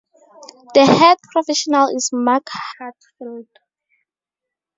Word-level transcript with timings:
The 0.73 0.83
Head 0.83 1.19
Professional 1.31 1.95
is 1.95 2.09
Mark 2.11 2.47
Heartfield. 2.81 3.45